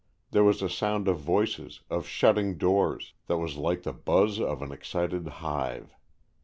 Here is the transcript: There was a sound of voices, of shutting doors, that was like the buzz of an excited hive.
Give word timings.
There 0.31 0.43
was 0.43 0.63
a 0.63 0.67
sound 0.67 1.07
of 1.07 1.19
voices, 1.19 1.81
of 1.87 2.07
shutting 2.07 2.57
doors, 2.57 3.13
that 3.27 3.37
was 3.37 3.55
like 3.57 3.83
the 3.83 3.93
buzz 3.93 4.39
of 4.39 4.63
an 4.63 4.71
excited 4.71 5.27
hive. 5.27 5.93